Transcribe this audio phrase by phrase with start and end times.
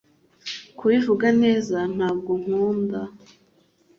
[0.77, 3.01] Kubivuga neza, ntabwo nkunda.